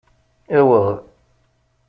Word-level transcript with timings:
Aweɣ. 0.57 0.87